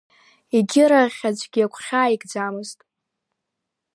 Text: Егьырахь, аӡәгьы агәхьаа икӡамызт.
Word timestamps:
Егьырахь, 0.55 1.21
аӡәгьы 1.29 1.61
агәхьаа 1.65 2.13
икӡамызт. 2.13 2.79